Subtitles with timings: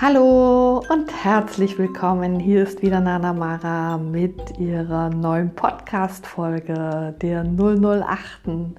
[0.00, 2.38] Hallo und herzlich willkommen.
[2.38, 8.76] Hier ist wieder Nana Mara mit ihrer neuen Podcast-Folge der 008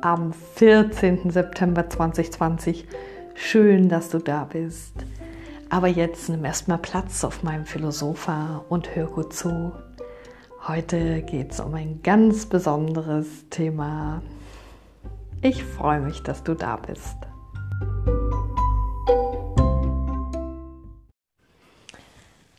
[0.00, 1.28] am 14.
[1.28, 2.88] September 2020.
[3.34, 4.94] Schön, dass du da bist.
[5.68, 9.72] Aber jetzt nimm erstmal Platz auf meinem Philosopher und hör gut zu.
[10.66, 14.22] Heute geht es um ein ganz besonderes Thema.
[15.42, 17.27] Ich freue mich, dass du da bist.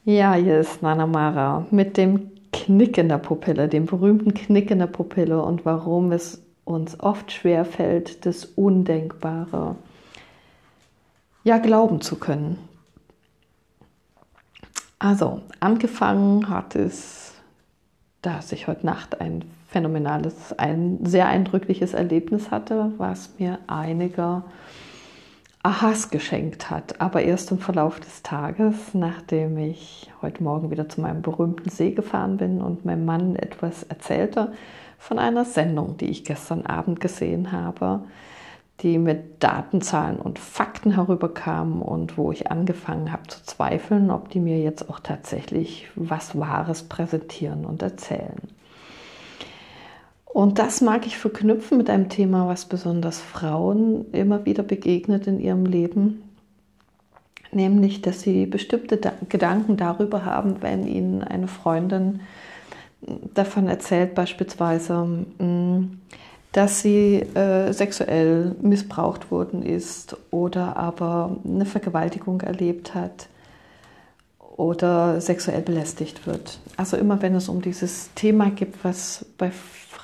[0.10, 4.80] Ja, hier ist Nana Mara mit dem Knick in der Pupille, dem berühmten Knick in
[4.80, 9.76] der Pupille und warum es uns oft schwer fällt, das Undenkbare
[11.44, 12.58] ja glauben zu können.
[14.98, 17.36] Also, angefangen hat es,
[18.24, 24.42] dass ich heute Nacht ein phänomenales, ein sehr eindrückliches Erlebnis hatte, was mir einige
[25.62, 31.02] Aha's geschenkt hat, aber erst im Verlauf des Tages, nachdem ich heute Morgen wieder zu
[31.02, 34.54] meinem berühmten See gefahren bin und mein Mann etwas erzählte
[34.98, 38.04] von einer Sendung, die ich gestern Abend gesehen habe,
[38.80, 44.30] die mit Daten, Zahlen und Fakten herüberkam und wo ich angefangen habe zu zweifeln, ob
[44.30, 48.40] die mir jetzt auch tatsächlich was Wahres präsentieren und erzählen.
[50.30, 55.40] Und das mag ich verknüpfen mit einem Thema, was besonders Frauen immer wieder begegnet in
[55.40, 56.22] ihrem Leben,
[57.52, 62.22] nämlich dass sie bestimmte Gedanken darüber haben, wenn ihnen eine Freundin
[63.34, 64.94] davon erzählt, beispielsweise,
[65.40, 66.00] mm,
[66.52, 73.28] dass sie äh, sexuell missbraucht worden ist oder aber eine Vergewaltigung erlebt hat
[74.58, 76.60] oder sexuell belästigt wird.
[76.76, 79.52] Also immer wenn es um dieses Thema gibt, was bei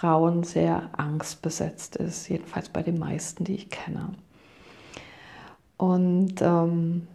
[0.05, 4.13] Frauen sehr angstbesetzt ist, jedenfalls bei den meisten, die ich kenne.
[5.77, 7.07] Und ähm,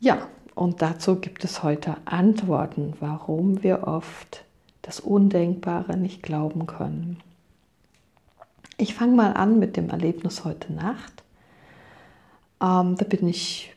[0.00, 4.44] ja, und dazu gibt es heute Antworten, warum wir oft
[4.82, 7.20] das Undenkbare nicht glauben können.
[8.78, 11.22] Ich fange mal an mit dem Erlebnis heute Nacht.
[12.60, 13.73] Ähm, da bin ich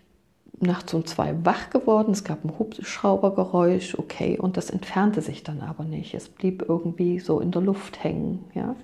[0.60, 2.12] nachts um zwei wach geworden.
[2.12, 6.14] Es gab ein Hubschraubergeräusch, okay, und das entfernte sich dann aber nicht.
[6.14, 8.76] Es blieb irgendwie so in der Luft hängen, ja.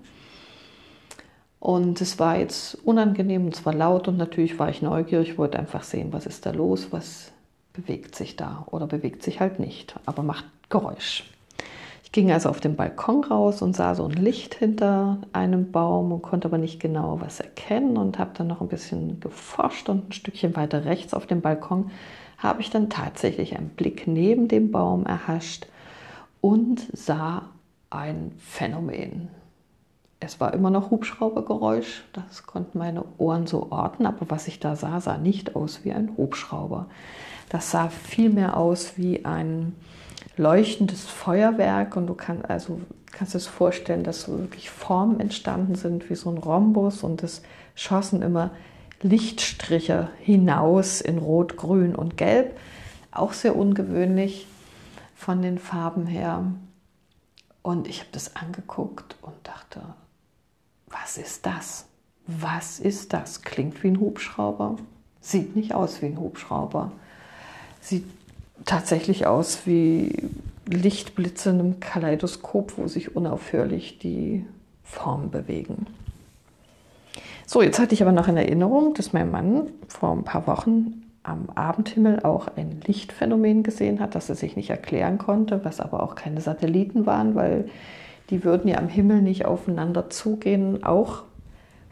[1.60, 5.58] Und es war jetzt unangenehm und es war laut und natürlich war ich neugierig, wollte
[5.58, 7.32] einfach sehen, was ist da los, was
[7.72, 11.33] bewegt sich da oder bewegt sich halt nicht, aber macht Geräusch
[12.14, 16.22] ging also auf den Balkon raus und sah so ein Licht hinter einem Baum und
[16.22, 20.12] konnte aber nicht genau was erkennen und habe dann noch ein bisschen geforscht und ein
[20.14, 21.92] Stückchen weiter rechts auf dem Balkon
[22.38, 25.66] habe ich dann tatsächlich einen Blick neben dem Baum erhascht
[26.40, 27.50] und sah
[27.90, 29.30] ein Phänomen.
[30.20, 34.76] Es war immer noch Hubschraubergeräusch, das konnten meine Ohren so orten, aber was ich da
[34.76, 36.88] sah, sah nicht aus wie ein Hubschrauber.
[37.50, 39.74] Das sah vielmehr aus wie ein
[40.38, 42.82] leuchtendes Feuerwerk und du kannst also
[43.14, 47.44] kannst es vorstellen, dass so wirklich Formen entstanden sind wie so ein Rhombus und es
[47.76, 48.52] schossen immer
[49.02, 52.58] Lichtstriche hinaus in Rot, Grün und Gelb.
[53.12, 54.48] Auch sehr ungewöhnlich
[55.16, 56.44] von den Farben her.
[57.62, 59.82] Und ich habe das angeguckt und dachte,
[60.88, 61.86] was ist das?
[62.26, 63.42] Was ist das?
[63.42, 64.78] Klingt wie ein Hubschrauber,
[65.22, 66.92] sieht nicht aus wie ein Hubschrauber.
[67.82, 68.06] Sieht
[68.66, 70.30] tatsächlich aus wie
[70.66, 74.46] Lichtblitze in einem Kaleidoskop, wo sich unaufhörlich die
[74.84, 75.88] Formen bewegen.
[77.46, 81.04] So, jetzt hatte ich aber noch in Erinnerung, dass mein Mann vor ein paar Wochen
[81.24, 86.04] am Abendhimmel auch ein Lichtphänomen gesehen hat, das er sich nicht erklären konnte, was aber
[86.04, 87.70] auch keine Satelliten waren, weil
[88.30, 91.24] die würden ja am Himmel nicht aufeinander zugehen, auch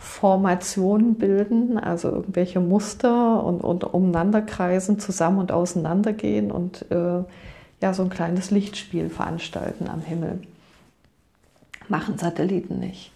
[0.02, 7.24] Formationen bilden, also irgendwelche Muster und, und umeinander kreisen, zusammen und auseinander gehen und äh,
[7.82, 10.42] ja, so ein kleines Lichtspiel veranstalten am Himmel.
[11.88, 13.12] Machen Satelliten nicht.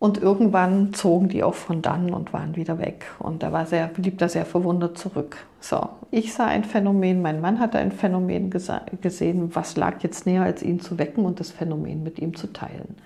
[0.00, 3.06] Und irgendwann zogen die auch von dann und waren wieder weg.
[3.20, 5.36] Und da war sehr, blieb da sehr verwundert zurück.
[5.60, 9.54] So, ich sah ein Phänomen, mein Mann hatte ein Phänomen gesehen.
[9.54, 12.96] Was lag jetzt näher, als ihn zu wecken und das Phänomen mit ihm zu teilen?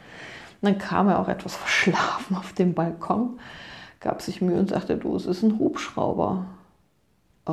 [0.60, 3.38] Und dann kam er auch etwas verschlafen auf dem Balkon,
[4.00, 6.46] gab sich Mühe und sagte, du, es ist ein Hubschrauber.
[7.46, 7.52] Äh,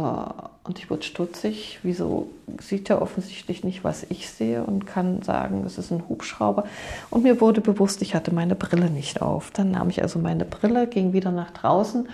[0.63, 1.79] und ich wurde stutzig.
[1.83, 2.29] Wieso
[2.59, 6.65] sieht er offensichtlich nicht, was ich sehe und kann sagen, es ist ein Hubschrauber?
[7.11, 9.51] Und mir wurde bewusst, ich hatte meine Brille nicht auf.
[9.51, 12.07] Dann nahm ich also meine Brille, ging wieder nach draußen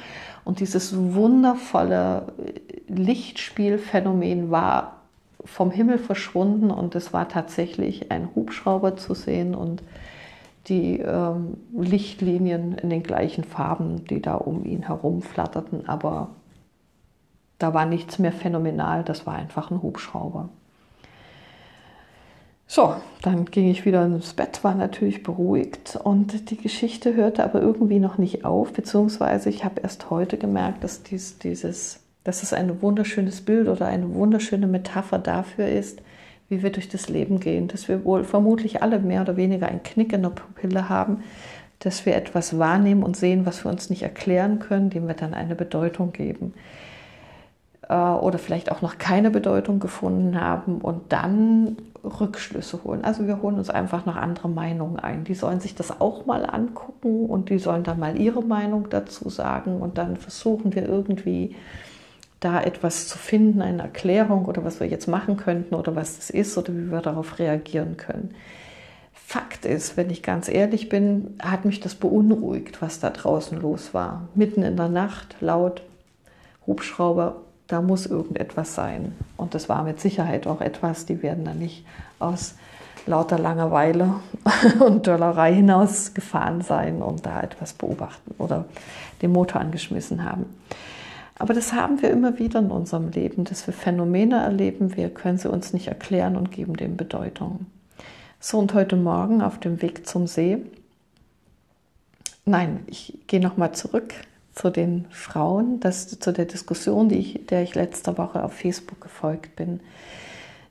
[0.43, 2.23] und dieses wundervolle
[2.87, 4.97] Lichtspielphänomen war
[5.43, 9.81] vom Himmel verschwunden und es war tatsächlich ein Hubschrauber zu sehen und
[10.67, 16.29] die ähm, Lichtlinien in den gleichen Farben, die da um ihn herum flatterten, aber
[17.59, 20.49] Da war nichts mehr phänomenal, das war einfach ein Hubschrauber.
[22.67, 27.61] So, dann ging ich wieder ins Bett, war natürlich beruhigt und die Geschichte hörte aber
[27.61, 32.53] irgendwie noch nicht auf, beziehungsweise ich habe erst heute gemerkt, dass dies, dieses, dass es
[32.53, 36.01] ein wunderschönes Bild oder eine wunderschöne Metapher dafür ist,
[36.51, 39.83] wie wir durch das Leben gehen, dass wir wohl vermutlich alle mehr oder weniger einen
[39.83, 41.23] Knick in der Pupille haben,
[41.79, 45.33] dass wir etwas wahrnehmen und sehen, was wir uns nicht erklären können, dem wir dann
[45.33, 46.53] eine Bedeutung geben
[47.89, 53.03] äh, oder vielleicht auch noch keine Bedeutung gefunden haben und dann Rückschlüsse holen.
[53.03, 55.23] Also wir holen uns einfach noch andere Meinungen ein.
[55.23, 59.29] Die sollen sich das auch mal angucken und die sollen dann mal ihre Meinung dazu
[59.29, 61.55] sagen und dann versuchen wir irgendwie
[62.41, 66.29] da etwas zu finden, eine Erklärung oder was wir jetzt machen könnten oder was das
[66.29, 68.33] ist oder wie wir darauf reagieren können.
[69.13, 73.93] Fakt ist, wenn ich ganz ehrlich bin, hat mich das beunruhigt, was da draußen los
[73.93, 74.27] war.
[74.35, 75.83] Mitten in der Nacht, laut,
[76.65, 79.15] Hubschrauber, da muss irgendetwas sein.
[79.37, 81.85] Und das war mit Sicherheit auch etwas, die werden da nicht
[82.19, 82.55] aus
[83.05, 84.15] lauter Langeweile
[84.79, 88.65] und Dollerei hinausgefahren sein und da etwas beobachten oder
[89.21, 90.45] den Motor angeschmissen haben.
[91.41, 95.39] Aber das haben wir immer wieder in unserem Leben, dass wir Phänomene erleben, wir können
[95.39, 97.65] sie uns nicht erklären und geben dem Bedeutung.
[98.39, 100.59] So, und heute Morgen auf dem Weg zum See,
[102.45, 104.13] nein, ich gehe nochmal zurück
[104.53, 109.55] zu den Frauen, das, zu der Diskussion, ich, der ich letzte Woche auf Facebook gefolgt
[109.55, 109.79] bin.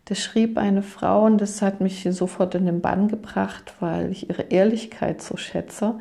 [0.04, 4.30] Da schrieb eine Frau, und das hat mich sofort in den Bann gebracht, weil ich
[4.30, 5.96] ihre Ehrlichkeit so schätze,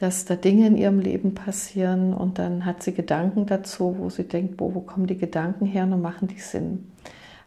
[0.00, 4.22] dass da Dinge in ihrem Leben passieren und dann hat sie Gedanken dazu, wo sie
[4.22, 6.92] denkt, wo, wo kommen die Gedanken her und machen die Sinn.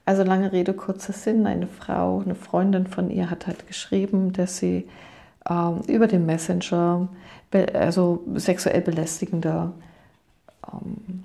[0.06, 1.48] Also lange Rede, kurzer Sinn.
[1.48, 4.86] Eine Frau, eine Freundin von ihr hat halt geschrieben, dass sie
[5.50, 7.08] ähm, über den Messenger
[7.74, 9.72] also sexuell belästigende
[10.74, 11.24] ähm,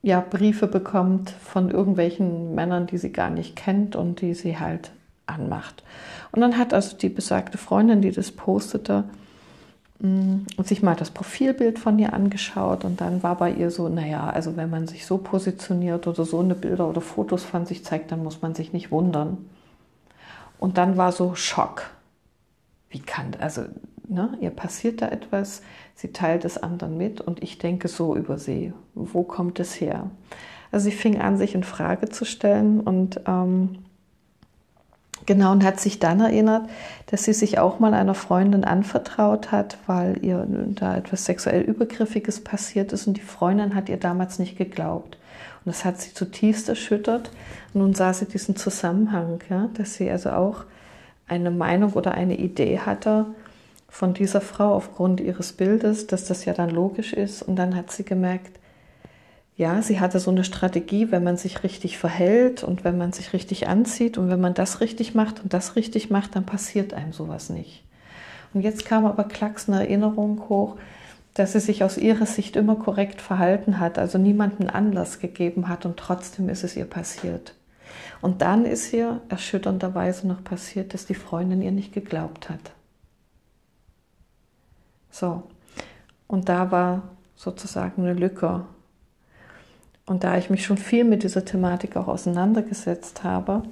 [0.00, 4.92] ja, Briefe bekommt von irgendwelchen Männern, die sie gar nicht kennt und die sie halt
[5.26, 5.84] anmacht.
[6.32, 9.04] Und dann hat also die besagte Freundin, die das postete,
[10.64, 14.56] sich mal das Profilbild von ihr angeschaut und dann war bei ihr so, naja, also
[14.56, 18.22] wenn man sich so positioniert oder so eine Bilder oder Fotos von sich zeigt, dann
[18.22, 19.38] muss man sich nicht wundern.
[20.58, 21.90] Und dann war so Schock.
[22.90, 23.62] Wie kann, also
[24.12, 24.36] Ne?
[24.40, 25.62] Ihr passiert da etwas,
[25.94, 28.72] sie teilt es anderen mit und ich denke so über sie.
[28.94, 30.10] Wo kommt es her?
[30.70, 33.78] Also sie fing an, sich in Frage zu stellen und ähm,
[35.26, 36.68] genau und hat sich dann erinnert,
[37.06, 42.42] dass sie sich auch mal einer Freundin anvertraut hat, weil ihr da etwas sexuell Übergriffiges
[42.42, 45.18] passiert ist und die Freundin hat ihr damals nicht geglaubt.
[45.64, 47.30] Und das hat sie zutiefst erschüttert.
[47.72, 50.64] Und nun sah sie diesen Zusammenhang, ja, dass sie also auch
[51.28, 53.26] eine Meinung oder eine Idee hatte,
[53.88, 57.42] von dieser Frau aufgrund ihres Bildes, dass das ja dann logisch ist.
[57.42, 58.58] Und dann hat sie gemerkt,
[59.62, 63.32] ja, sie hatte so eine Strategie, wenn man sich richtig verhält und wenn man sich
[63.32, 67.12] richtig anzieht und wenn man das richtig macht und das richtig macht, dann passiert einem
[67.12, 67.84] sowas nicht.
[68.52, 70.78] Und jetzt kam aber Klacks eine Erinnerung hoch,
[71.34, 75.86] dass sie sich aus ihrer Sicht immer korrekt verhalten hat, also niemanden Anlass gegeben hat
[75.86, 77.54] und trotzdem ist es ihr passiert.
[78.20, 82.72] Und dann ist ihr erschütternderweise noch passiert, dass die Freundin ihr nicht geglaubt hat.
[85.12, 85.44] So,
[86.26, 87.02] und da war
[87.36, 88.64] sozusagen eine Lücke.
[90.06, 93.62] Und da ich mich schon viel mit dieser Thematik auch auseinandergesetzt habe,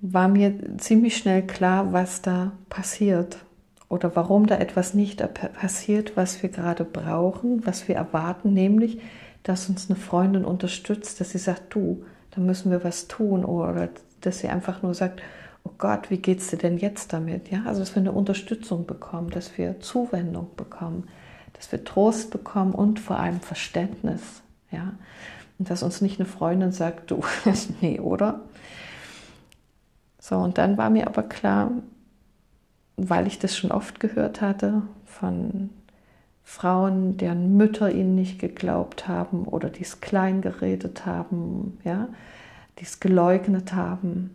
[0.00, 3.38] war mir ziemlich schnell klar, was da passiert
[3.88, 5.22] oder warum da etwas nicht
[5.54, 9.00] passiert, was wir gerade brauchen, was wir erwarten, nämlich,
[9.42, 13.88] dass uns eine Freundin unterstützt, dass sie sagt, du, da müssen wir was tun oder
[14.20, 15.22] dass sie einfach nur sagt,
[15.64, 17.50] oh Gott, wie geht es dir denn jetzt damit?
[17.50, 21.04] Ja, also dass wir eine Unterstützung bekommen, dass wir Zuwendung bekommen,
[21.54, 24.42] dass wir Trost bekommen und vor allem Verständnis.
[24.70, 24.94] Ja,
[25.58, 27.22] und dass uns nicht eine Freundin sagt, du,
[27.80, 28.40] nee, oder?
[30.18, 31.70] So, und dann war mir aber klar,
[32.96, 35.70] weil ich das schon oft gehört hatte von
[36.42, 42.08] Frauen, deren Mütter ihnen nicht geglaubt haben oder die es klein geredet haben, ja,
[42.78, 44.30] die es geleugnet haben,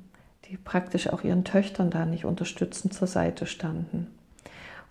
[0.45, 4.07] die praktisch auch ihren Töchtern da nicht unterstützend zur Seite standen.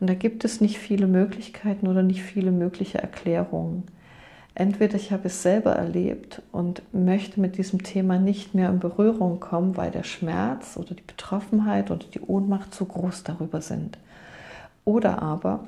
[0.00, 3.84] Und da gibt es nicht viele Möglichkeiten oder nicht viele mögliche Erklärungen.
[4.60, 9.40] Entweder ich habe es selber erlebt und möchte mit diesem Thema nicht mehr in Berührung
[9.40, 13.96] kommen, weil der Schmerz oder die Betroffenheit oder die Ohnmacht zu groß darüber sind.
[14.84, 15.64] Oder aber,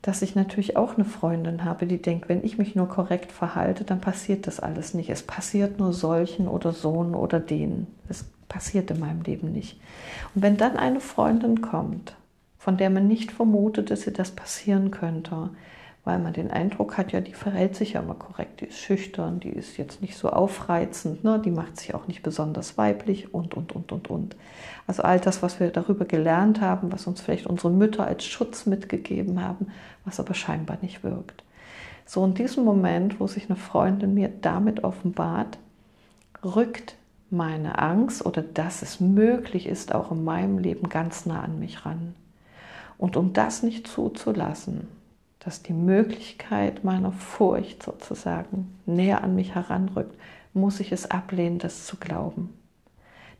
[0.00, 3.84] dass ich natürlich auch eine Freundin habe, die denkt, wenn ich mich nur korrekt verhalte,
[3.84, 5.10] dann passiert das alles nicht.
[5.10, 7.86] Es passiert nur solchen oder Sohn oder denen.
[8.08, 9.78] Es passiert in meinem Leben nicht.
[10.34, 12.16] Und wenn dann eine Freundin kommt,
[12.56, 15.50] von der man nicht vermutet, dass ihr das passieren könnte,
[16.04, 19.38] weil man den Eindruck hat, ja, die verhält sich ja immer korrekt, die ist schüchtern,
[19.38, 21.40] die ist jetzt nicht so aufreizend, ne?
[21.44, 24.36] die macht sich auch nicht besonders weiblich und, und, und, und, und.
[24.88, 28.66] Also all das, was wir darüber gelernt haben, was uns vielleicht unsere Mütter als Schutz
[28.66, 29.68] mitgegeben haben,
[30.04, 31.44] was aber scheinbar nicht wirkt.
[32.04, 35.58] So in diesem Moment, wo sich eine Freundin mir damit offenbart,
[36.44, 36.96] rückt
[37.30, 41.86] meine Angst oder dass es möglich ist, auch in meinem Leben ganz nah an mich
[41.86, 42.14] ran.
[42.98, 44.88] Und um das nicht zuzulassen,
[45.44, 50.16] dass die Möglichkeit meiner Furcht sozusagen näher an mich heranrückt,
[50.54, 52.50] muss ich es ablehnen, das zu glauben.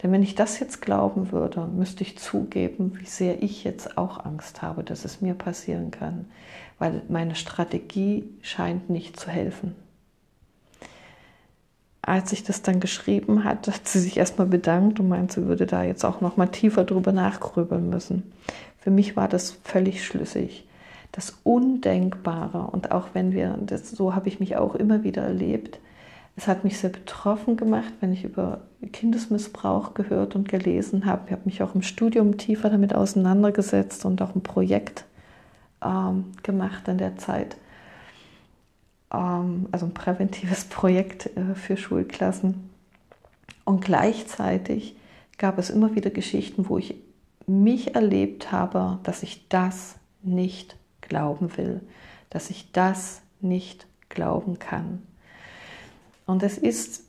[0.02, 4.25] Denn wenn ich das jetzt glauben würde, müsste ich zugeben, wie sehr ich jetzt auch
[4.25, 6.26] Angst habe, dass es mir passieren kann,
[6.78, 9.76] weil meine Strategie scheint nicht zu helfen
[12.02, 15.66] als ich das dann geschrieben hat, hat sie sich erstmal bedankt und meint, sie würde
[15.66, 18.32] da jetzt auch noch mal tiefer drüber nachgrübeln müssen.
[18.80, 20.66] Für mich war das völlig schlüssig.
[21.12, 25.78] Das Undenkbare und auch wenn wir, das, so habe ich mich auch immer wieder erlebt,
[26.37, 31.23] es hat mich sehr betroffen gemacht, wenn ich über Kindesmissbrauch gehört und gelesen habe.
[31.26, 35.04] Ich habe mich auch im Studium tiefer damit auseinandergesetzt und auch ein Projekt
[35.85, 37.57] ähm, gemacht in der Zeit.
[39.12, 42.71] Ähm, also ein präventives Projekt äh, für Schulklassen.
[43.64, 44.97] Und gleichzeitig
[45.38, 46.95] gab es immer wieder Geschichten, wo ich
[47.47, 50.76] mich erlebt habe, dass ich das nicht
[51.12, 51.83] glauben will,
[52.31, 55.02] dass ich das nicht glauben kann.
[56.25, 57.04] Und es ist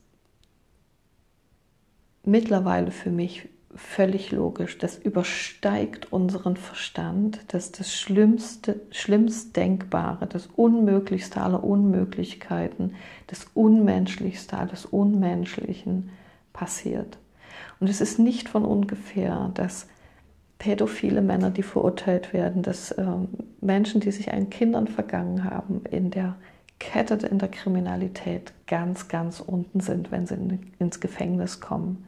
[2.26, 4.78] mittlerweile für mich völlig logisch.
[4.78, 7.40] Das übersteigt unseren Verstand.
[7.48, 12.96] Das ist das Schlimmste, schlimmst Denkbare, das Unmöglichste aller Unmöglichkeiten,
[13.28, 16.10] das Unmenschlichste alles Unmenschlichen
[16.52, 17.18] passiert.
[17.80, 19.88] Und es ist nicht von ungefähr, dass
[20.64, 23.06] pädophile Männer, die verurteilt werden, dass äh,
[23.60, 26.36] Menschen, die sich an Kindern vergangen haben, in der
[26.80, 32.08] Kette in der Kriminalität ganz, ganz unten sind, wenn sie in, ins Gefängnis kommen.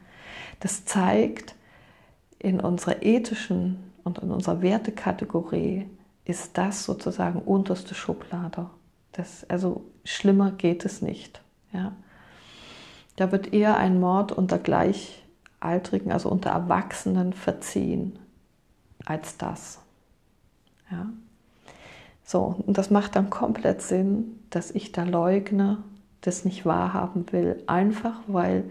[0.60, 1.54] Das zeigt,
[2.38, 5.90] in unserer ethischen und in unserer Wertekategorie
[6.24, 8.70] ist das sozusagen unterste Schublade.
[9.12, 11.42] Das, also schlimmer geht es nicht.
[11.74, 11.92] Ja.
[13.16, 18.18] Da wird eher ein Mord unter Gleichaltrigen, also unter Erwachsenen verziehen,
[19.06, 19.78] als das.
[20.90, 21.08] Ja.
[22.24, 25.78] So, und das macht dann komplett Sinn, dass ich da leugne,
[26.20, 28.64] das nicht wahrhaben will, einfach weil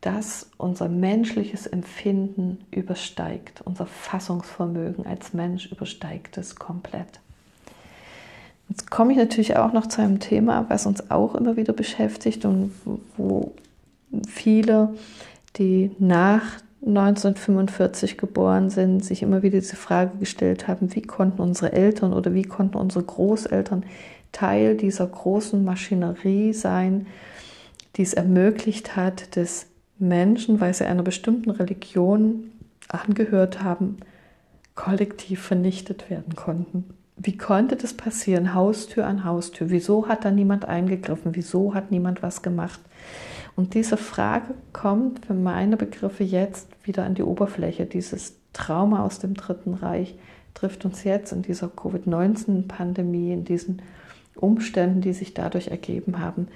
[0.00, 7.20] das unser menschliches Empfinden übersteigt, unser Fassungsvermögen als Mensch übersteigt es komplett.
[8.68, 12.44] Jetzt komme ich natürlich auch noch zu einem Thema, was uns auch immer wieder beschäftigt
[12.44, 12.72] und
[13.16, 13.54] wo
[14.28, 14.94] viele,
[15.56, 21.72] die nach 1945 geboren sind, sich immer wieder diese Frage gestellt haben, wie konnten unsere
[21.72, 23.84] Eltern oder wie konnten unsere Großeltern
[24.32, 27.06] Teil dieser großen Maschinerie sein,
[27.96, 29.66] die es ermöglicht hat, dass
[29.98, 32.52] Menschen, weil sie einer bestimmten Religion
[32.88, 33.96] angehört haben,
[34.74, 36.84] kollektiv vernichtet werden konnten.
[37.16, 39.70] Wie konnte das passieren, Haustür an Haustür?
[39.70, 41.34] Wieso hat da niemand eingegriffen?
[41.34, 42.78] Wieso hat niemand was gemacht?
[43.58, 47.86] Und diese Frage kommt für meine Begriffe jetzt wieder an die Oberfläche.
[47.86, 50.16] Dieses Trauma aus dem Dritten Reich
[50.54, 53.82] trifft uns jetzt in dieser Covid-19-Pandemie, in diesen
[54.36, 56.46] Umständen, die sich dadurch ergeben haben,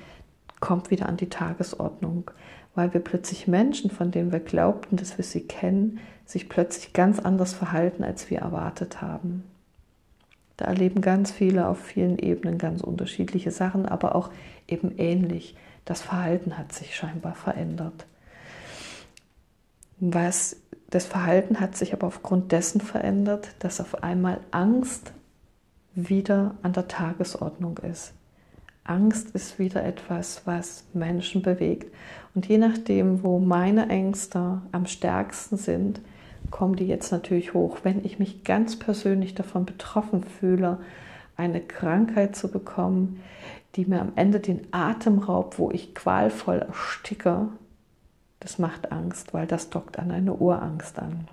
[0.61, 2.31] kommt wieder an die Tagesordnung
[2.75, 7.19] weil wir plötzlich Menschen, von denen wir glaubten, dass wir sie kennen, sich plötzlich ganz
[7.19, 9.45] anders verhalten, als wir erwartet haben.
[10.57, 14.31] Da erleben ganz viele auf vielen Ebenen ganz unterschiedliche Sachen, aber auch
[14.69, 15.57] eben ähnlich.
[15.85, 18.07] Das Verhalten hat sich scheinbar verändert.
[19.99, 20.57] Was,
[20.91, 25.13] das Verhalten hat sich aber aufgrund dessen verändert, dass auf einmal Angst
[25.95, 28.13] wieder an der Tagesordnung ist.
[28.85, 31.95] Angst ist wieder etwas, was Menschen bewegt.
[32.35, 36.01] Und je nachdem, wo meine Ängste am stärksten sind,
[36.51, 37.79] kommen die jetzt natürlich hoch.
[37.85, 40.79] Wenn ich mich ganz persönlich davon betroffen fühle,
[41.37, 43.21] eine Krankheit zu bekommen,
[43.77, 47.49] die mir am Ende den Atem raubt, wo ich qualvoll ersticke,
[48.41, 51.27] das macht Angst, weil das dockt an eine Urangst an.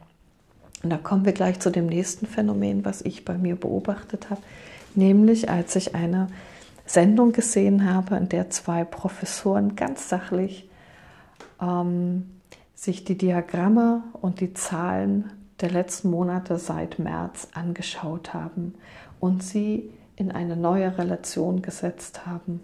[0.83, 4.41] Und da kommen wir gleich zu dem nächsten Phänomen, was ich bei mir beobachtet habe,
[4.95, 6.27] nämlich als ich eine
[6.85, 10.69] Sendung gesehen habe, in der zwei Professoren ganz sachlich
[11.61, 12.29] ähm,
[12.73, 15.31] sich die Diagramme und die Zahlen
[15.61, 18.75] der letzten Monate seit März angeschaut haben
[19.19, 22.59] und sie in eine neue Relation gesetzt haben.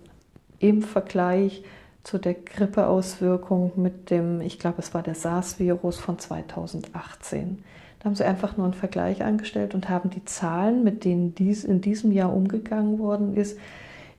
[0.59, 1.63] Im Vergleich
[2.03, 7.63] zu der Grippeauswirkung mit dem, ich glaube es war der SARS-Virus von 2018.
[7.97, 11.63] Da haben sie einfach nur einen Vergleich angestellt und haben die Zahlen, mit denen dies
[11.63, 13.57] in diesem Jahr umgegangen worden ist,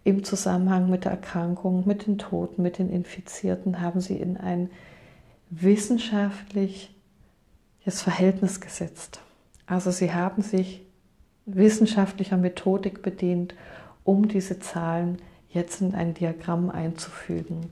[0.02, 4.70] im Zusammenhang mit der Erkrankung, mit den Toten, mit den Infizierten, haben sie in ein
[5.50, 6.88] wissenschaftliches
[7.84, 9.20] Verhältnis gesetzt.
[9.66, 10.85] Also sie haben sich
[11.46, 13.54] wissenschaftlicher Methodik bedient,
[14.04, 15.18] um diese Zahlen
[15.50, 17.70] jetzt in ein Diagramm einzufügen.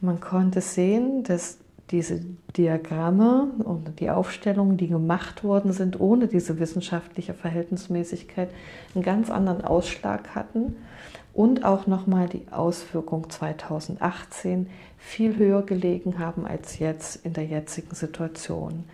[0.00, 1.58] Und man konnte sehen, dass
[1.90, 2.20] diese
[2.56, 8.50] Diagramme und die Aufstellungen, die gemacht worden sind, ohne diese wissenschaftliche Verhältnismäßigkeit,
[8.94, 10.76] einen ganz anderen Ausschlag hatten
[11.32, 17.94] und auch nochmal die Auswirkung 2018 viel höher gelegen haben als jetzt in der jetzigen
[17.94, 18.84] Situation.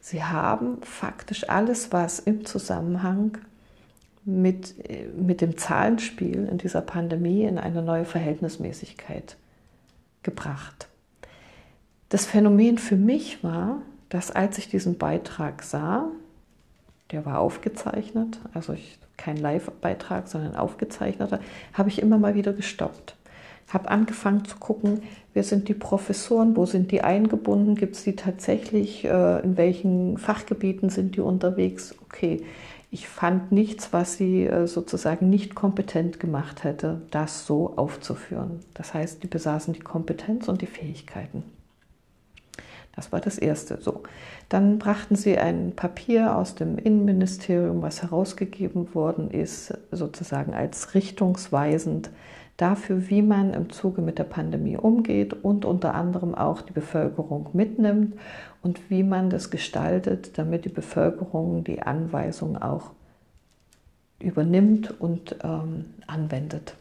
[0.00, 3.38] Sie haben faktisch alles, was im Zusammenhang
[4.24, 4.74] mit,
[5.16, 9.36] mit dem Zahlenspiel in dieser Pandemie in eine neue Verhältnismäßigkeit
[10.22, 10.88] gebracht.
[12.08, 16.08] Das Phänomen für mich war, dass als ich diesen Beitrag sah,
[17.10, 21.40] der war aufgezeichnet, also ich, kein Live-Beitrag, sondern aufgezeichneter,
[21.72, 23.16] habe ich immer mal wieder gestoppt.
[23.68, 25.02] Habe angefangen zu gucken,
[25.32, 30.18] wer sind die Professoren, wo sind die eingebunden, gibt es die tatsächlich, äh, in welchen
[30.18, 31.94] Fachgebieten sind die unterwegs.
[32.02, 32.42] Okay,
[32.92, 38.60] ich fand nichts, was sie äh, sozusagen nicht kompetent gemacht hätte, das so aufzuführen.
[38.74, 41.42] Das heißt, die besaßen die Kompetenz und die Fähigkeiten.
[42.94, 43.78] Das war das Erste.
[43.80, 44.02] So,
[44.50, 52.10] dann brachten sie ein Papier aus dem Innenministerium, was herausgegeben worden ist, sozusagen als richtungsweisend
[52.58, 57.48] dafür, wie man im Zuge mit der Pandemie umgeht und unter anderem auch die Bevölkerung
[57.54, 58.16] mitnimmt
[58.62, 62.90] und wie man das gestaltet, damit die Bevölkerung die Anweisung auch
[64.20, 66.74] übernimmt und ähm, anwendet.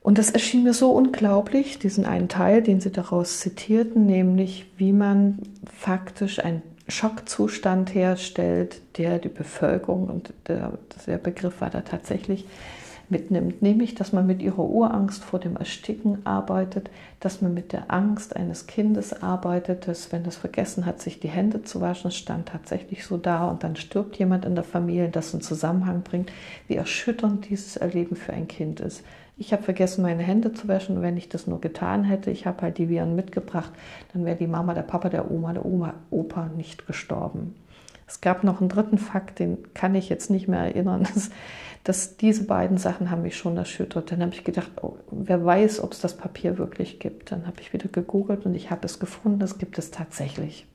[0.00, 4.92] Und das erschien mir so unglaublich, diesen einen Teil, den Sie daraus zitierten, nämlich wie
[4.92, 5.38] man
[5.70, 12.46] faktisch einen Schockzustand herstellt, der die Bevölkerung, und der, der Begriff war da tatsächlich,
[13.10, 16.90] mitnimmt, nämlich dass man mit ihrer Urangst vor dem Ersticken arbeitet,
[17.20, 21.28] dass man mit der Angst eines Kindes arbeitet, dass wenn das vergessen hat, sich die
[21.28, 25.32] Hände zu waschen, stand tatsächlich so da und dann stirbt jemand in der Familie, das
[25.32, 26.32] einen Zusammenhang bringt,
[26.66, 29.02] wie erschütternd dieses Erleben für ein Kind ist.
[29.36, 32.62] Ich habe vergessen, meine Hände zu waschen wenn ich das nur getan hätte, ich habe
[32.62, 33.70] halt die Viren mitgebracht,
[34.12, 37.54] dann wäre die Mama, der Papa, der Oma, der Oma, Opa nicht gestorben.
[38.08, 41.06] Es gab noch einen dritten Fakt, den kann ich jetzt nicht mehr erinnern.
[41.14, 41.30] Das,
[41.88, 44.12] dass diese beiden Sachen haben mich schon erschüttert.
[44.12, 47.32] Dann habe ich gedacht, oh, wer weiß, ob es das Papier wirklich gibt.
[47.32, 50.66] Dann habe ich wieder gegoogelt und ich habe es gefunden, das gibt es tatsächlich.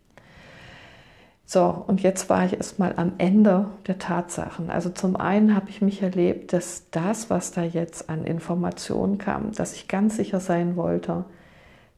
[1.46, 4.72] So, und jetzt war ich erstmal am Ende der Tatsachen.
[4.72, 9.52] Also zum einen habe ich mich erlebt, dass das, was da jetzt an Informationen kam,
[9.52, 11.26] dass ich ganz sicher sein wollte,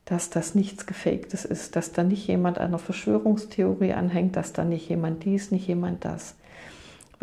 [0.03, 4.89] dass das nichts Gefaktes ist, dass da nicht jemand einer Verschwörungstheorie anhängt, dass da nicht
[4.89, 6.35] jemand dies, nicht jemand das.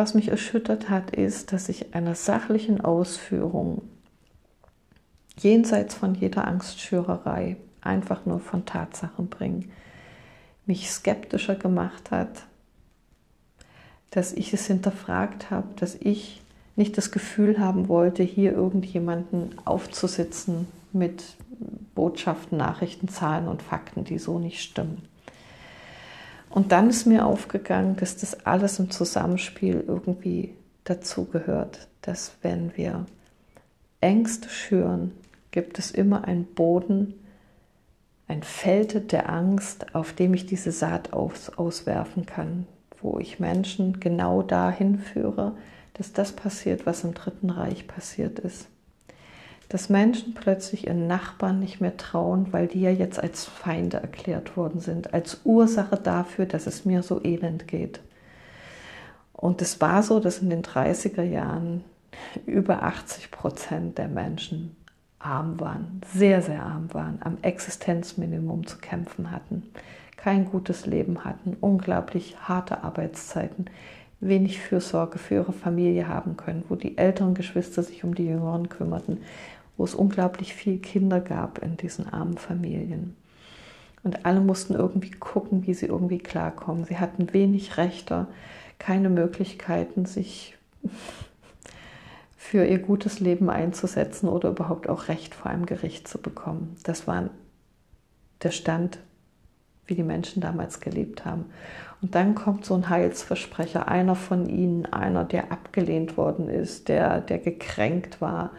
[0.02, 3.82] Was mich erschüttert hat, ist, dass ich einer sachlichen Ausführung
[5.38, 9.66] jenseits von jeder Angstschürerei einfach nur von Tatsachen bringe,
[10.66, 12.48] mich skeptischer gemacht hat,
[14.10, 16.42] dass ich es hinterfragt habe, dass ich
[16.74, 21.22] nicht das Gefühl haben wollte, hier irgendjemanden aufzusitzen mit
[21.94, 25.06] Botschaften, Nachrichten, Zahlen und Fakten, die so nicht stimmen.
[26.52, 33.06] Und dann ist mir aufgegangen, dass das alles im Zusammenspiel irgendwie dazugehört, dass wenn wir
[34.00, 35.12] Ängste schüren,
[35.50, 37.14] gibt es immer einen Boden,
[38.28, 42.66] ein Feld der Angst, auf dem ich diese Saat aus, auswerfen kann,
[43.00, 45.56] wo ich Menschen genau dahin führe,
[45.94, 48.68] dass das passiert, was im Dritten Reich passiert ist
[49.68, 54.56] dass Menschen plötzlich ihren Nachbarn nicht mehr trauen, weil die ja jetzt als Feinde erklärt
[54.56, 58.00] worden sind, als Ursache dafür, dass es mir so elend geht.
[59.32, 61.84] Und es war so, dass in den 30er Jahren
[62.46, 64.76] über 80 Prozent der Menschen
[65.18, 69.64] arm waren, sehr, sehr arm waren, am Existenzminimum zu kämpfen hatten,
[70.16, 73.66] kein gutes Leben hatten, unglaublich harte Arbeitszeiten,
[74.22, 78.68] wenig Fürsorge für ihre Familie haben können, wo die älteren Geschwister sich um die Jüngeren
[78.68, 79.18] kümmerten,
[79.76, 83.16] wo es unglaublich viele Kinder gab in diesen armen Familien.
[84.04, 86.84] Und alle mussten irgendwie gucken, wie sie irgendwie klarkommen.
[86.84, 88.28] Sie hatten wenig Rechte,
[88.78, 90.56] keine Möglichkeiten, sich
[92.36, 96.76] für ihr gutes Leben einzusetzen oder überhaupt auch Recht vor einem Gericht zu bekommen.
[96.84, 97.30] Das war
[98.42, 98.98] der Stand,
[99.86, 101.46] wie die Menschen damals gelebt haben.
[102.02, 107.20] Und dann kommt so ein Heilsversprecher, einer von ihnen, einer, der abgelehnt worden ist, der,
[107.20, 108.50] der gekränkt war,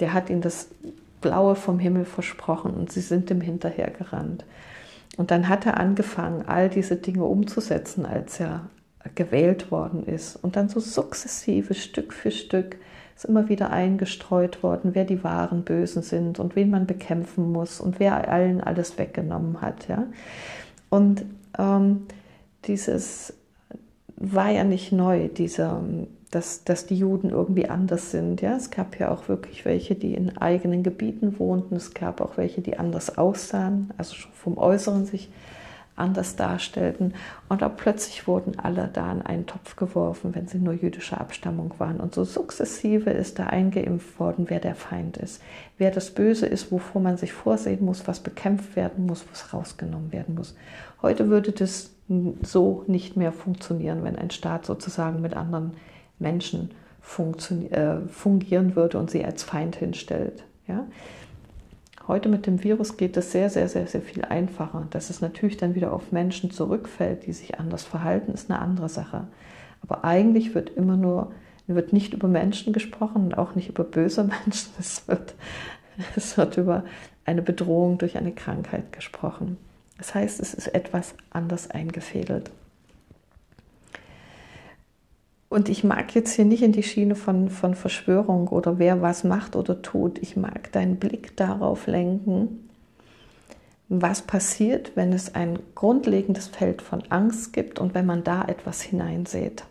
[0.00, 0.68] der hat ihnen das
[1.20, 4.44] Blaue vom Himmel versprochen und sie sind ihm hinterhergerannt.
[5.16, 8.68] Und dann hat er angefangen, all diese Dinge umzusetzen, als er
[9.14, 10.36] gewählt worden ist.
[10.36, 12.76] Und dann so sukzessive, Stück für Stück,
[13.14, 17.80] ist immer wieder eingestreut worden, wer die wahren Bösen sind und wen man bekämpfen muss
[17.80, 19.86] und wer allen alles weggenommen hat.
[19.86, 20.06] Ja?
[20.90, 21.24] Und
[21.56, 22.06] ähm,
[22.66, 23.34] dieses
[24.16, 25.82] war ja nicht neu, dieser,
[26.30, 28.40] dass, dass die Juden irgendwie anders sind.
[28.40, 28.56] Ja?
[28.56, 31.76] Es gab ja auch wirklich welche, die in eigenen Gebieten wohnten.
[31.76, 35.30] Es gab auch welche, die anders aussahen, also schon vom Äußeren sich
[35.96, 37.14] anders darstellten.
[37.48, 41.72] Und auch plötzlich wurden alle da in einen Topf geworfen, wenn sie nur jüdischer Abstammung
[41.78, 42.00] waren.
[42.00, 45.40] Und so sukzessive ist da eingeimpft worden, wer der Feind ist,
[45.78, 50.12] wer das Böse ist, wovor man sich vorsehen muss, was bekämpft werden muss, was rausgenommen
[50.12, 50.56] werden muss.
[51.00, 51.93] Heute würde das
[52.42, 55.72] so nicht mehr funktionieren, wenn ein Staat sozusagen mit anderen
[56.18, 56.70] Menschen
[57.70, 60.44] äh, fungieren würde und sie als Feind hinstellt.
[60.66, 60.86] Ja?
[62.06, 64.86] Heute mit dem Virus geht es sehr, sehr, sehr, sehr viel einfacher.
[64.90, 68.90] Dass es natürlich dann wieder auf Menschen zurückfällt, die sich anders verhalten, ist eine andere
[68.90, 69.26] Sache.
[69.82, 71.32] Aber eigentlich wird immer nur,
[71.66, 74.70] wird nicht über Menschen gesprochen und auch nicht über böse Menschen.
[74.78, 75.34] Es wird,
[76.16, 76.84] es wird über
[77.24, 79.56] eine Bedrohung durch eine Krankheit gesprochen.
[79.98, 82.50] Das heißt, es ist etwas anders eingefädelt.
[85.48, 89.22] Und ich mag jetzt hier nicht in die Schiene von, von Verschwörung oder wer was
[89.22, 90.18] macht oder tut.
[90.18, 92.68] Ich mag deinen Blick darauf lenken,
[93.88, 98.82] was passiert, wenn es ein grundlegendes Feld von Angst gibt und wenn man da etwas
[98.82, 99.64] hineinsät.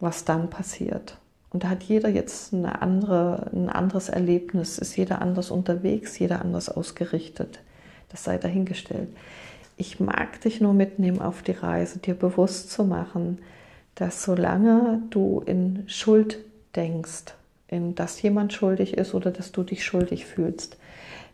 [0.00, 1.18] Was dann passiert.
[1.50, 6.42] Und da hat jeder jetzt eine andere, ein anderes Erlebnis, ist jeder anders unterwegs, jeder
[6.42, 7.60] anders ausgerichtet.
[8.08, 9.08] Das sei dahingestellt.
[9.76, 13.38] Ich mag dich nur mitnehmen auf die Reise, dir bewusst zu machen,
[13.94, 16.38] dass solange du in Schuld
[16.74, 17.34] denkst,
[17.68, 20.76] in dass jemand schuldig ist oder dass du dich schuldig fühlst,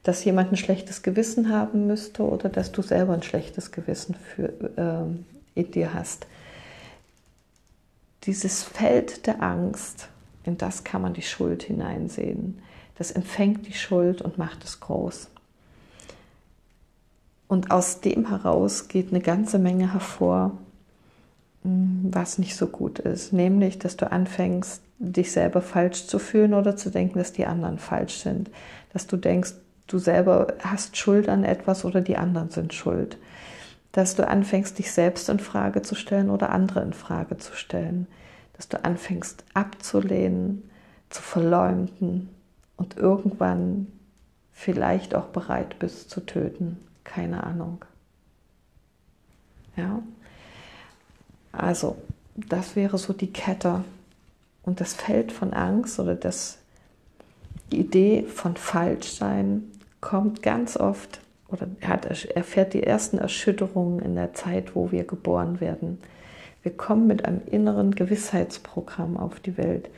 [0.02, 4.48] dass jemand ein schlechtes Gewissen haben müsste oder dass du selber ein schlechtes Gewissen für,
[4.76, 6.26] äh, in dir hast.
[8.24, 10.08] Dieses Feld der Angst,
[10.44, 12.58] in das kann man die Schuld hineinsehen.
[12.96, 15.28] Das empfängt die Schuld und macht es groß.
[17.48, 20.52] Und aus dem heraus geht eine ganze Menge hervor,
[21.62, 23.32] was nicht so gut ist.
[23.32, 27.78] Nämlich, dass du anfängst, dich selber falsch zu fühlen oder zu denken, dass die anderen
[27.78, 28.50] falsch sind.
[28.92, 29.54] Dass du denkst,
[29.86, 33.18] du selber hast Schuld an etwas oder die anderen sind schuld.
[33.92, 38.06] Dass du anfängst, dich selbst in Frage zu stellen oder andere in Frage zu stellen.
[38.54, 40.68] Dass du anfängst abzulehnen,
[41.10, 42.28] zu verleumden
[42.76, 43.86] und irgendwann
[44.52, 46.78] vielleicht auch bereit bist zu töten.
[47.04, 47.84] Keine Ahnung.
[49.76, 50.02] Ja,
[51.52, 51.96] also,
[52.34, 53.84] das wäre so die Kette.
[54.62, 56.58] Und das Feld von Angst oder das,
[57.70, 64.32] die Idee von Falschsein kommt ganz oft oder hat, erfährt die ersten Erschütterungen in der
[64.32, 65.98] Zeit, wo wir geboren werden.
[66.62, 69.90] Wir kommen mit einem inneren Gewissheitsprogramm auf die Welt.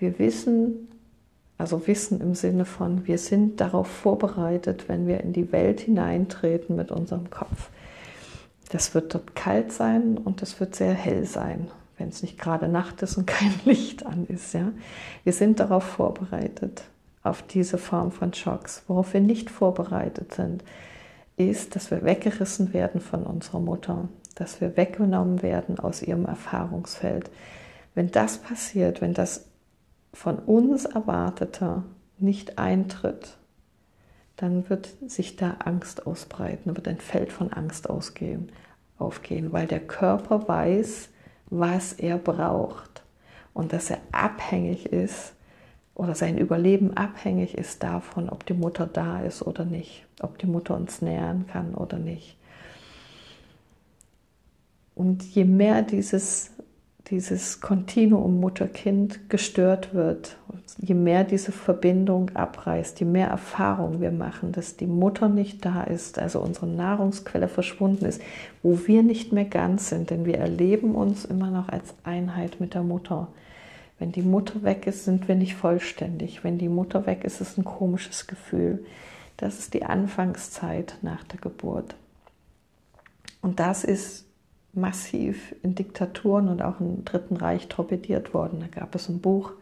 [0.00, 0.88] Wir wissen,
[1.58, 6.76] also Wissen im Sinne von, wir sind darauf vorbereitet, wenn wir in die Welt hineintreten
[6.76, 7.70] mit unserem Kopf.
[8.70, 12.68] Das wird dort kalt sein und es wird sehr hell sein, wenn es nicht gerade
[12.68, 14.54] Nacht ist und kein Licht an ist.
[14.54, 14.70] Ja?
[15.24, 16.84] Wir sind darauf vorbereitet,
[17.24, 18.84] auf diese Form von Schocks.
[18.86, 20.62] Worauf wir nicht vorbereitet sind,
[21.36, 27.30] ist, dass wir weggerissen werden von unserer Mutter, dass wir weggenommen werden aus ihrem Erfahrungsfeld.
[27.94, 29.47] Wenn das passiert, wenn das
[30.12, 31.82] von uns Erwartete
[32.18, 33.36] nicht eintritt,
[34.36, 38.50] dann wird sich da Angst ausbreiten, wird ein Feld von Angst ausgehen,
[38.98, 41.08] aufgehen, weil der Körper weiß,
[41.50, 43.02] was er braucht
[43.54, 45.34] und dass er abhängig ist
[45.94, 50.46] oder sein Überleben abhängig ist davon, ob die Mutter da ist oder nicht, ob die
[50.46, 52.36] Mutter uns nähern kann oder nicht.
[54.94, 56.52] Und je mehr dieses
[57.10, 60.36] dieses Kontinuum Mutter-Kind gestört wird,
[60.78, 65.82] je mehr diese Verbindung abreißt, je mehr Erfahrung wir machen, dass die Mutter nicht da
[65.84, 68.20] ist, also unsere Nahrungsquelle verschwunden ist,
[68.62, 72.74] wo wir nicht mehr ganz sind, denn wir erleben uns immer noch als Einheit mit
[72.74, 73.28] der Mutter.
[73.98, 76.44] Wenn die Mutter weg ist, sind wir nicht vollständig.
[76.44, 78.84] Wenn die Mutter weg ist, ist ein komisches Gefühl.
[79.36, 81.96] Das ist die Anfangszeit nach der Geburt.
[83.40, 84.27] Und das ist
[84.72, 88.60] massiv in Diktaturen und auch im Dritten Reich torpediert worden.
[88.60, 89.52] Da gab es ein Buch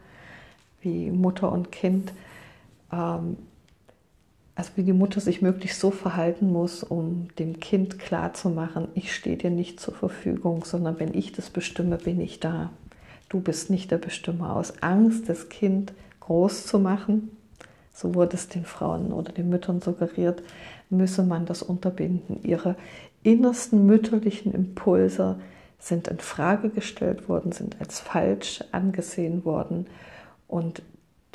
[0.81, 2.13] wie Mutter und Kind,
[2.91, 3.37] ähm,
[4.55, 9.37] also wie die Mutter sich möglichst so verhalten muss, um dem Kind klarzumachen, ich stehe
[9.37, 12.71] dir nicht zur Verfügung, sondern wenn ich das bestimme, bin ich da.
[13.29, 14.55] Du bist nicht der Bestimmer.
[14.55, 17.29] Aus Angst, das Kind groß zu machen,
[17.93, 20.41] so wurde es den Frauen oder den Müttern suggeriert,
[20.89, 22.39] müsse man das unterbinden.
[22.43, 22.75] Ihre
[23.27, 25.39] innersten mütterlichen Impulse
[25.79, 29.87] sind in Frage gestellt worden, sind als falsch angesehen worden
[30.47, 30.81] und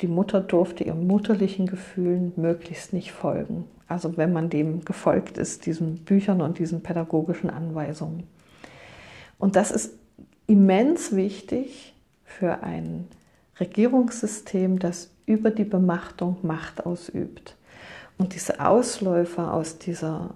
[0.01, 3.65] die Mutter durfte ihren mutterlichen Gefühlen möglichst nicht folgen.
[3.87, 8.23] Also wenn man dem gefolgt ist, diesen Büchern und diesen pädagogischen Anweisungen.
[9.37, 9.93] Und das ist
[10.47, 11.93] immens wichtig
[12.25, 13.07] für ein
[13.59, 17.55] Regierungssystem, das über die Bemachtung Macht ausübt.
[18.17, 20.33] Und diese Ausläufer aus dieser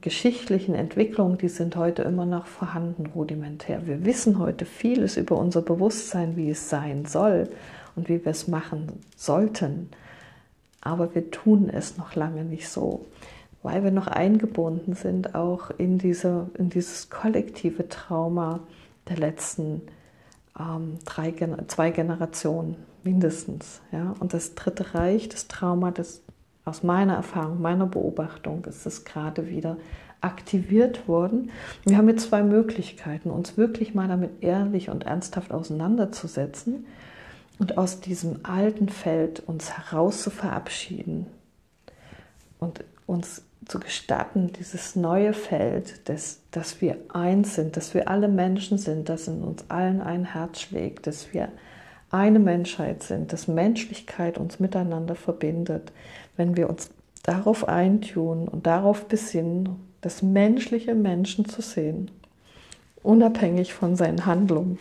[0.00, 3.86] geschichtlichen Entwicklung, die sind heute immer noch vorhanden, rudimentär.
[3.86, 7.48] Wir wissen heute vieles über unser Bewusstsein, wie es sein soll
[7.94, 9.90] und wie wir es machen sollten.
[10.80, 13.06] Aber wir tun es noch lange nicht so,
[13.62, 18.60] weil wir noch eingebunden sind auch in, diese, in dieses kollektive Trauma
[19.08, 19.82] der letzten
[20.58, 21.34] ähm, drei,
[21.66, 23.80] zwei Generationen mindestens.
[23.92, 24.14] Ja?
[24.20, 26.22] Und das Dritte Reich, das Trauma, das
[26.66, 29.76] aus meiner Erfahrung, meiner Beobachtung, ist es gerade wieder
[30.20, 31.50] aktiviert worden.
[31.84, 36.84] Wir haben jetzt zwei Möglichkeiten, uns wirklich mal damit ehrlich und ernsthaft auseinanderzusetzen
[37.60, 41.26] und aus diesem alten Feld uns heraus zu verabschieden
[42.58, 48.28] und uns zu gestatten, dieses neue Feld, dass, dass wir eins sind, dass wir alle
[48.28, 51.48] Menschen sind, dass in uns allen ein Herz schlägt, dass wir
[52.10, 55.92] eine Menschheit sind, dass Menschlichkeit uns miteinander verbindet,
[56.36, 56.90] wenn wir uns
[57.22, 62.10] darauf eintun und darauf besinnen, das menschliche Menschen zu sehen,
[63.02, 64.78] unabhängig von seinen Handlungen,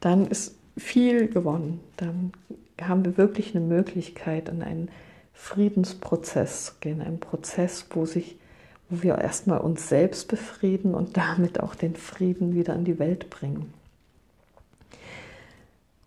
[0.00, 1.80] dann ist viel gewonnen.
[1.96, 2.32] Dann
[2.80, 4.88] haben wir wirklich eine Möglichkeit, in einen
[5.32, 8.36] Friedensprozess zu gehen, einen Prozess, wo sich
[8.88, 13.30] wo wir erstmal uns selbst befrieden und damit auch den Frieden wieder in die Welt
[13.30, 13.72] bringen.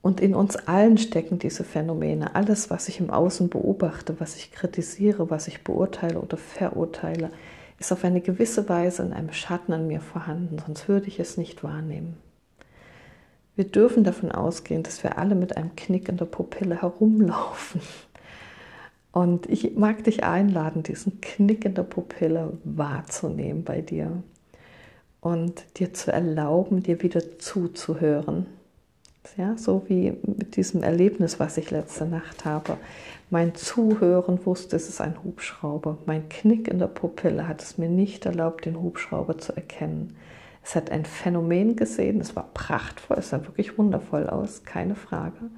[0.01, 2.35] Und in uns allen stecken diese Phänomene.
[2.35, 7.29] Alles, was ich im Außen beobachte, was ich kritisiere, was ich beurteile oder verurteile,
[7.79, 11.37] ist auf eine gewisse Weise in einem Schatten an mir vorhanden, sonst würde ich es
[11.37, 12.17] nicht wahrnehmen.
[13.55, 17.81] Wir dürfen davon ausgehen, dass wir alle mit einem Knick in der Pupille herumlaufen.
[19.11, 24.23] Und ich mag dich einladen, diesen Knick in der Pupille wahrzunehmen bei dir
[25.19, 28.45] und dir zu erlauben, dir wieder zuzuhören.
[29.37, 32.77] Ja, so wie mit diesem Erlebnis, was ich letzte Nacht habe.
[33.29, 35.99] Mein Zuhören wusste, es ist ein Hubschrauber.
[36.05, 40.17] Mein Knick in der Pupille hat es mir nicht erlaubt, den Hubschrauber zu erkennen.
[40.63, 45.49] Es hat ein Phänomen gesehen, es war prachtvoll, es sah wirklich wundervoll aus, keine Frage.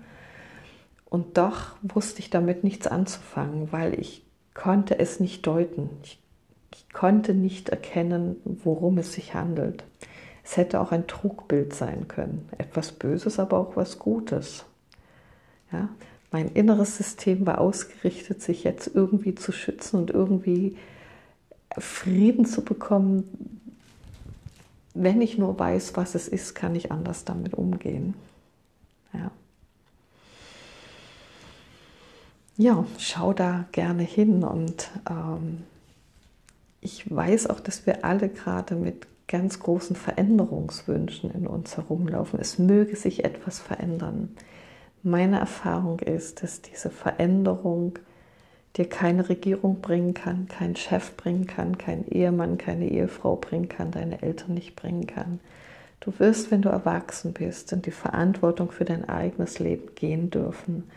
[1.10, 5.90] Und doch wusste ich damit nichts anzufangen, weil ich konnte es nicht deuten.
[6.04, 6.22] Ich,
[6.74, 9.84] ich konnte nicht erkennen, worum es sich handelt.
[10.44, 14.66] Es hätte auch ein Trugbild sein können, etwas Böses, aber auch was Gutes.
[15.72, 15.90] Ja?
[16.32, 20.76] Mein inneres System war ausgerichtet, sich jetzt irgendwie zu schützen und irgendwie
[21.78, 23.70] Frieden zu bekommen,
[24.94, 28.14] wenn ich nur weiß, was es ist, kann ich anders damit umgehen.
[29.14, 29.32] Ja.
[32.56, 35.64] Ja, schau da gerne hin und ähm,
[36.82, 42.40] ich weiß auch, dass wir alle gerade mit ganz großen Veränderungswünschen in uns herumlaufen.
[42.40, 44.36] Es möge sich etwas verändern.
[45.02, 48.00] Meine Erfahrung ist, dass diese Veränderung
[48.76, 53.92] dir keine Regierung bringen kann, kein Chef bringen kann, kein Ehemann, keine Ehefrau bringen kann,
[53.92, 55.40] deine Eltern nicht bringen kann.
[56.00, 60.90] Du wirst, wenn du erwachsen bist, in die Verantwortung für dein eigenes Leben gehen dürfen.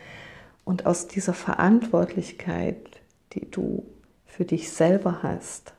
[0.65, 3.01] Und aus dieser Verantwortlichkeit,
[3.33, 3.85] die du
[4.25, 5.76] für dich selber hast,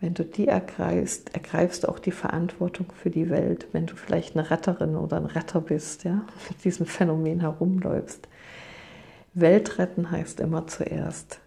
[0.00, 4.36] wenn du die ergreifst, ergreifst du auch die Verantwortung für die Welt, wenn du vielleicht
[4.36, 8.28] eine Retterin oder ein Retter bist, ja, mit diesem Phänomen herumläufst.
[9.34, 11.40] Welt retten heißt immer zuerst,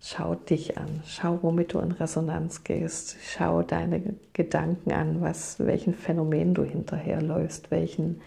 [0.00, 5.94] schau dich an, schau, womit du in Resonanz gehst, schau deine Gedanken an, was, welchen
[5.94, 8.20] Phänomen du hinterherläufst, welchen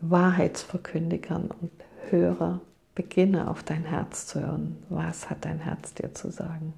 [0.00, 1.70] Wahrheitsverkündigern und
[2.10, 2.60] höre,
[2.94, 4.76] beginne auf dein Herz zu hören.
[4.88, 6.74] Was hat dein Herz dir zu sagen?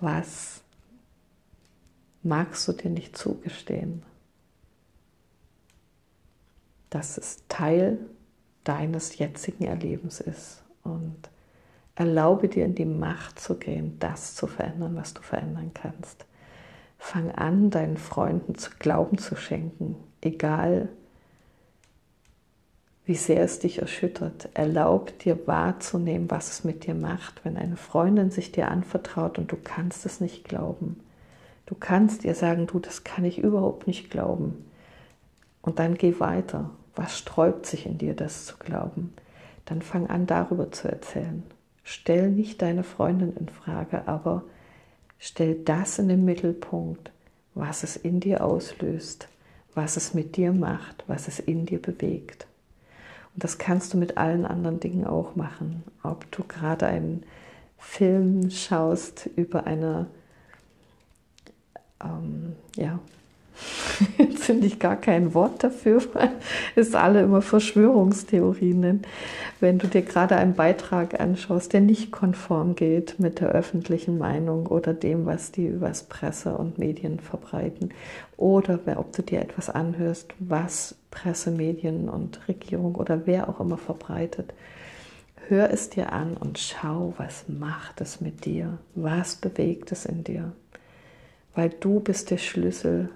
[0.00, 0.62] Was
[2.26, 4.02] magst du dir nicht zugestehen?
[6.90, 7.98] Dass es Teil
[8.64, 11.16] deines jetzigen Erlebens ist und
[11.94, 16.26] erlaube dir in die Macht zu gehen, das zu verändern, was du verändern kannst.
[16.98, 20.88] Fang an, deinen Freunden zu Glauben zu schenken, egal
[23.04, 24.48] wie sehr es dich erschüttert.
[24.54, 29.52] Erlaub dir wahrzunehmen, was es mit dir macht, wenn eine Freundin sich dir anvertraut und
[29.52, 31.00] du kannst es nicht glauben.
[31.66, 34.64] Du kannst ihr sagen, du, das kann ich überhaupt nicht glauben.
[35.62, 36.70] Und dann geh weiter.
[36.94, 39.12] Was sträubt sich in dir, das zu glauben?
[39.68, 41.42] dann fang an darüber zu erzählen.
[41.82, 44.44] Stell nicht deine Freundin in Frage, aber
[45.18, 47.10] Stell das in den Mittelpunkt,
[47.54, 49.28] was es in dir auslöst,
[49.74, 52.46] was es mit dir macht, was es in dir bewegt.
[53.34, 55.84] Und das kannst du mit allen anderen Dingen auch machen.
[56.02, 57.24] Ob du gerade einen
[57.78, 60.06] Film schaust über eine,
[62.02, 62.98] ähm, ja,
[64.18, 66.30] Jetzt finde ich gar kein Wort dafür, weil
[66.74, 69.02] es alle immer Verschwörungstheorien nennen.
[69.60, 74.66] Wenn du dir gerade einen Beitrag anschaust, der nicht konform geht mit der öffentlichen Meinung
[74.66, 77.90] oder dem, was die übers Presse und Medien verbreiten,
[78.36, 83.78] oder ob du dir etwas anhörst, was Presse, Medien und Regierung oder wer auch immer
[83.78, 84.52] verbreitet,
[85.48, 90.24] hör es dir an und schau, was macht es mit dir, was bewegt es in
[90.24, 90.52] dir,
[91.56, 93.08] weil du bist der Schlüssel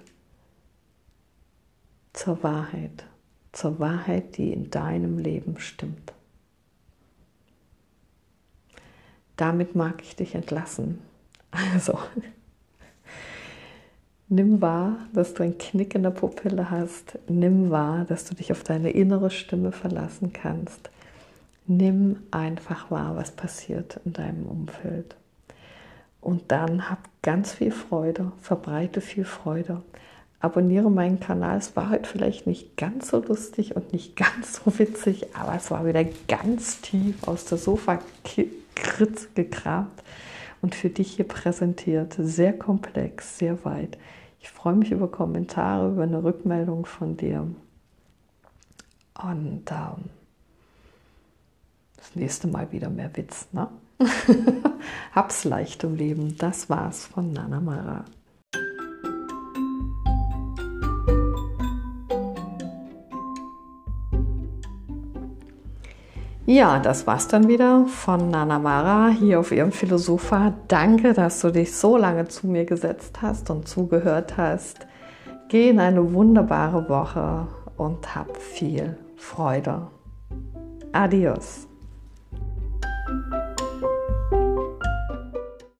[2.13, 3.05] zur Wahrheit,
[3.53, 6.15] zur Wahrheit, die in deinem Leben stimmt.
[9.37, 10.99] Damit mag ich dich entlassen.
[11.51, 11.99] Also,
[14.29, 17.19] nimm wahr, dass du einen Knick in der Pupille hast.
[17.29, 20.91] Nimm wahr, dass du dich auf deine innere Stimme verlassen kannst.
[21.67, 25.15] Nimm einfach wahr, was passiert in deinem Umfeld.
[26.21, 29.83] Und dann hab ganz viel Freude, verbreite viel Freude
[30.41, 31.59] abonniere meinen Kanal.
[31.59, 35.71] Es war heute vielleicht nicht ganz so lustig und nicht ganz so witzig, aber es
[35.71, 40.03] war wieder ganz tief aus der Sofa-Kritz gekramt
[40.63, 42.17] und für dich hier präsentiert.
[42.19, 43.99] Sehr komplex, sehr weit.
[44.41, 47.47] Ich freue mich über Kommentare, über eine Rückmeldung von dir.
[49.23, 50.05] Und ähm,
[51.97, 53.69] das nächste Mal wieder mehr Witz, ne?
[55.15, 56.37] Hab's leicht im Leben.
[56.39, 58.05] Das war's von Nana Mara.
[66.47, 70.53] Ja, das war's dann wieder von Nana Mara hier auf ihrem Philosopha.
[70.67, 74.87] Danke, dass du dich so lange zu mir gesetzt hast und zugehört hast.
[75.49, 79.87] Geh in eine wunderbare Woche und hab viel Freude.
[80.93, 81.69] Adios.